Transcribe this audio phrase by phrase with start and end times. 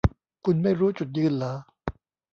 [0.45, 1.53] คุณไม่รู้จุดยืนหรอ